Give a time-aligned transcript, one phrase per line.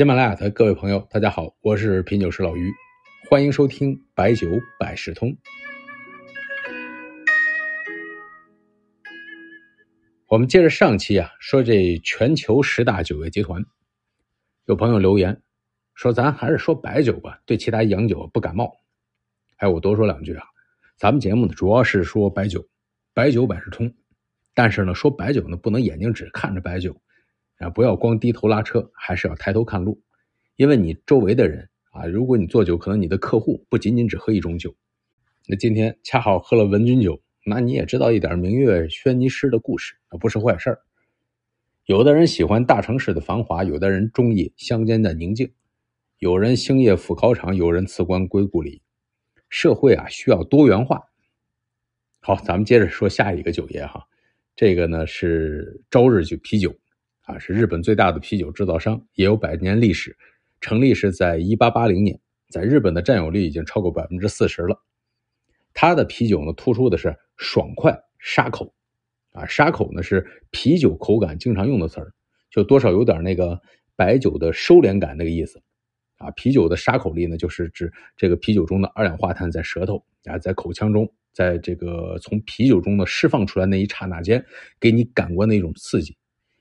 [0.00, 2.72] 喜马拉雅的各位朋友，大家好，我是品酒师老于，
[3.28, 5.36] 欢迎收听白酒百事通。
[10.26, 13.62] 我们接着上期啊，说这全球十大酒业集团，
[14.64, 15.42] 有朋友留言
[15.94, 18.74] 说，咱还是说白酒吧，对其他洋酒不感冒。
[19.58, 20.46] 哎，我多说两句啊，
[20.96, 22.66] 咱们节目呢主要是说白酒，
[23.12, 23.92] 白酒百事通，
[24.54, 26.98] 但是呢说白酒呢不能眼睛只看着白酒。
[27.60, 30.00] 啊，不要光低头拉车，还是要抬头看路，
[30.56, 34.74] 因为你周围的人啊，如果你做酒，可能你的客户不仅仅只喝一种酒。
[35.46, 40.80] 那今天恰好喝了文君酒，那你也知道一点明月轩尼诗的故事，那不是坏事儿。
[41.84, 45.52] 有的人喜欢大城市的繁华，有的人中意乡间的宁静，
[46.18, 48.80] 有人星夜赴考场，有人辞官归故里。
[49.48, 51.02] 社会啊，需要多元化。
[52.20, 54.06] 好，咱们接着说下一个酒业哈，
[54.54, 56.74] 这个呢是朝日酒啤酒。
[57.30, 60.16] 啊，是日本最大的啤酒制造商，也有百年历史。
[60.60, 64.76] 成立是在一八八零年，在日本的占有率已经超过百分之四十了。
[65.72, 68.74] 它的啤酒呢，突出的是爽快、沙口。
[69.32, 72.12] 啊，沙口呢是啤酒口感经常用的词儿，
[72.50, 73.60] 就多少有点那个
[73.94, 75.62] 白酒的收敛感那个意思。
[76.16, 84.44] 啊，啤酒的沙口力呢，就是指这个啤酒中的二氧化碳在舌头啊，在口腔中，在这个从啤酒中的释放出来那一刹那间，
[84.80, 86.16] 给你感官的一种刺激。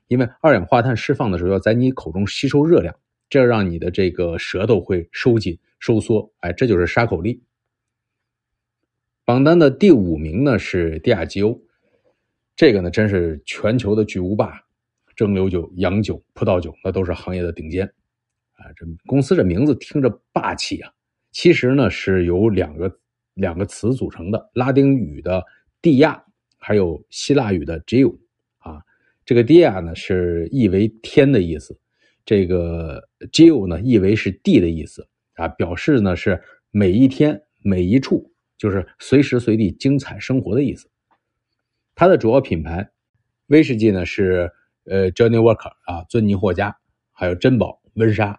[0.10, 2.94] 因为二氧化碳释放的时候要在你口中吸收热量，
[3.30, 7.44] 这让你的这个舌头会收紧收缩，哎，这就是沙口力。
[9.24, 11.62] 榜单的第五名呢是蒂亚吉欧，
[12.56, 14.60] 这个呢真是全球的巨无霸，
[15.16, 17.86] 蒸馏酒、洋酒、葡萄酒那都是行业的顶尖，
[18.54, 20.92] 啊，这公司这名字听着霸气啊，
[21.32, 22.92] 其实呢是由两个
[23.36, 25.46] 两个词组成的，拉丁语的
[25.84, 26.24] 蒂亚，
[26.58, 28.20] 还有希腊语的 g 欧。
[29.30, 31.80] 这个 dia 呢是意为天的意思，
[32.26, 40.90] 这个 geo 呢意为是地的意思啊，表示呢是每一天每一处，就是随时随地精彩生活的意思。
[41.94, 42.90] 它的主要品牌
[43.50, 44.52] 威士忌呢是
[44.86, 46.76] 呃 Johnny Walker 啊，尊尼霍加，
[47.12, 48.36] 还有珍宝、温莎，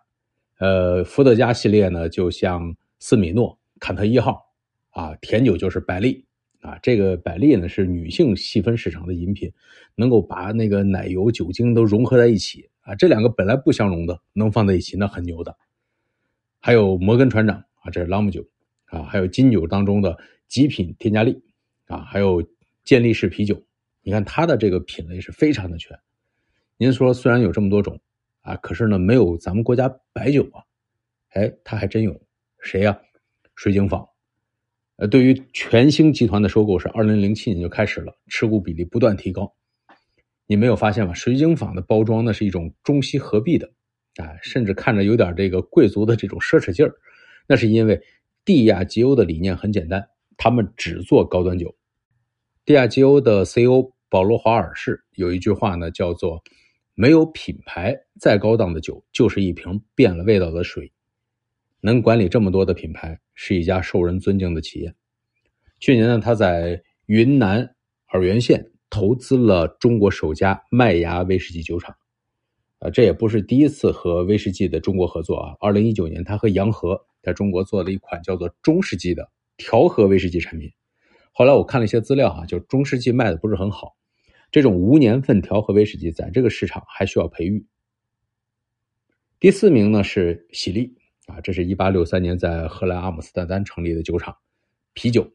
[0.59, 4.43] 呃伏特加系列呢就像斯米诺、坎特一号
[4.91, 6.27] 啊，甜酒就是百利。
[6.61, 9.51] 啊，这个百利呢是女性细分市场的饮品，
[9.95, 15.57] 能够把那个奶油、酒精都融合在一起啊，这两个本来不相容的，能放在一起，那很牛的。
[16.61, 18.47] 还有摩根船长啊，这是朗姆酒
[18.87, 20.19] 啊，还有金酒当中的
[20.49, 21.43] 极品添加力
[21.87, 22.47] 啊，还有
[22.85, 23.65] 健力士啤酒，
[24.03, 25.99] 你看它的这个品类是非常的全。
[26.77, 27.99] 您说虽然有这么多种
[28.43, 30.63] 啊，可是呢没有咱们国家白酒啊，
[31.31, 32.21] 哎，它还真有，
[32.63, 33.01] 谁呀？
[33.55, 34.10] 水井坊。
[35.01, 39.51] 呃，对于全兴集团的收购是二零零七年就开始了，持股比例不断提高。
[40.47, 41.15] 你没有发现吗？
[41.15, 43.67] 水晶坊的包装呢是一种中西合璧的，
[44.17, 46.93] 啊，甚至看着有点这个贵族的这种奢侈劲儿。
[47.49, 47.99] 那是因为
[48.45, 50.07] 蒂亚吉欧的理念很简单，
[50.37, 51.75] 他们只做高端酒。
[52.67, 56.43] 蒂亚吉欧的 CEO 保罗华尔士有一句话呢，叫做
[56.95, 60.93] “没有品牌，再高档的酒就是一瓶变了味道的水”。
[61.81, 64.95] 能管理这么多的品牌，是一家受人尊敬的企业。
[65.79, 67.75] 去年呢，他在云南
[68.09, 71.97] 洱源县投资了中国首家麦芽威士忌酒厂。
[72.81, 75.55] 啊，这也不是第一次和威士忌的中国合作啊。
[75.61, 80.71] 二零一九年，他和洋河在中国做了一款叫做中世纪的调和威士忌产品。
[81.33, 83.97] 后来我看了一些资料哈，就中世纪卖的不是很好，
[84.51, 87.67] 这种无年份调和威士忌在这个市场还需要培育。
[89.39, 90.95] 第四名呢是喜力。
[91.31, 94.37] 啊，这是一八六三年在荷兰阿姆斯特丹成立的酒厂，
[94.93, 95.31] 啤酒。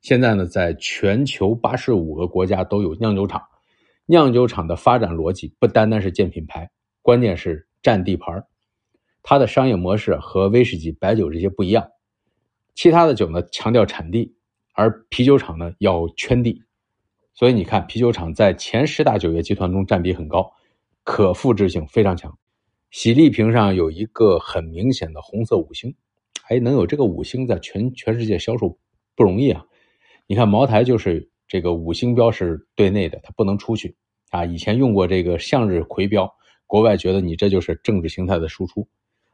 [0.00, 3.42] 现在呢，在全球八十五个国家都有酿酒厂。
[4.06, 8.44] 酿酒厂的发展逻辑不单单是建品牌，关键是占地盘
[9.22, 11.88] 它的商业模式和威士忌、白酒这些不一样。
[12.74, 14.36] 其他的酒呢强调产地，
[14.74, 16.62] 而啤酒厂呢要圈地。
[17.32, 20.52] 所以你看，啤酒厂在前十大酒业集团中占比很高，
[21.02, 22.38] 可复制性非常强。
[22.94, 25.92] 喜力瓶上有一个很明显的红色五星，
[26.46, 28.78] 哎，能有这个五星在全全世界销售
[29.16, 29.66] 不容易啊！
[30.28, 33.96] 你看茅台就是这个五星标是对内的，它不能出去
[34.30, 34.44] 啊。
[34.44, 36.32] 以前用过这个向日葵标，
[36.68, 38.86] 国外觉得你这就是政治形态的输出，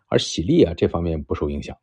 [0.09, 1.77] 而喜力啊这方面不受影响。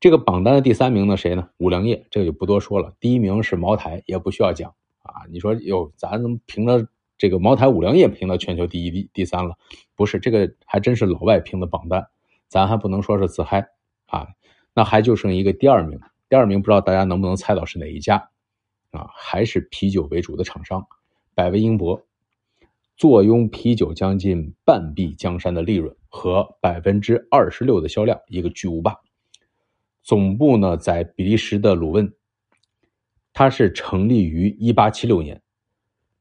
[0.00, 1.50] 这个榜单的第三名呢谁呢？
[1.58, 2.94] 五粮液，这个就不多说了。
[2.98, 5.28] 第一名是茅台，也不需要讲啊。
[5.30, 6.88] 你说哟，咱怎么凭着？
[7.18, 9.56] 这个茅台、五粮液评到全球第一、第第三了，
[9.96, 12.06] 不是这个还真是老外评的榜单，
[12.46, 13.68] 咱还不能说是自嗨
[14.06, 14.28] 啊。
[14.72, 15.98] 那还就剩一个第二名，
[16.28, 18.30] 第二名不知道大家能不能猜到是哪一家
[18.92, 19.10] 啊？
[19.12, 20.86] 还是啤酒为主的厂商，
[21.34, 22.00] 百威英博。
[22.96, 28.96] 坐拥啤酒将近半壁江山的利润和百分之二十六的销量，一个巨无霸。
[30.02, 32.12] 总部呢在比利时的鲁汶，
[33.32, 35.42] 它是成立于一八七六年。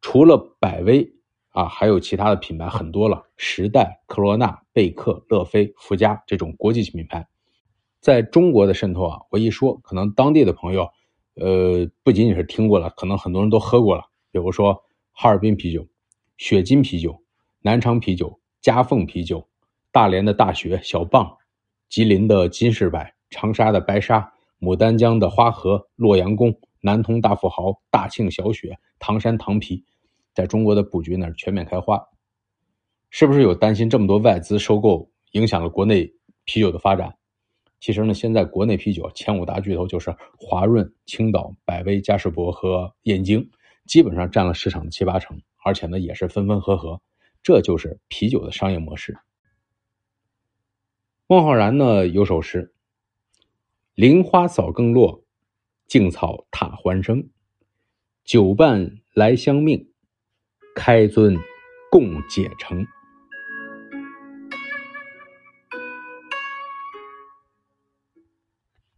[0.02, 1.14] 除了百威
[1.50, 7.28] 啊，还有其他的品牌很多了，时代、科罗娜、贝克、乐飞、福佳这种国际品牌，
[8.00, 10.88] 在中国的渗透啊，我一说，可能当地的朋友，
[11.36, 14.04] 呃，不仅仅是听过了，可能很多人都喝过了。
[14.32, 15.88] 比如说哈尔滨啤酒、
[16.38, 17.24] 雪津啤酒、
[17.62, 19.48] 南昌啤酒、嘉凤啤酒、
[19.92, 21.38] 大连的大学、小棒、
[21.90, 29.84] 吉林的金士百、长沙的白沙、牡丹江的花河、洛阳宫、南通大富豪、大庆小雪、唐山糖啤。
[30.34, 32.02] 在中国的布局呢全面开花，
[33.10, 36.10] 是不是有担心这么多外资收购影响了国内
[36.46, 37.14] 啤酒的发展？
[37.82, 43.46] 其实呢，现在国内啤酒前五大巨头就是华润、青岛、百威、嘉士伯和燕京，
[43.86, 47.02] 基本上占了市场的七八成，而且呢也是分分合合，
[47.44, 49.18] 这就是啤酒的商业模式。
[51.28, 52.74] 孟浩然呢有首诗
[53.94, 55.24] ：“菱花扫更落，
[55.88, 57.30] 静草踏欢生，
[58.24, 59.92] 酒伴来相命。”
[60.76, 61.36] 开尊
[61.90, 62.86] 共解成。